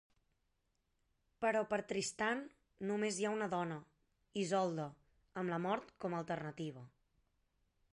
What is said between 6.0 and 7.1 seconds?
com a alternativa.